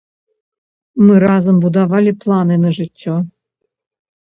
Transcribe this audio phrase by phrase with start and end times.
[1.09, 3.15] Мы разам будавалі планы на жыццё.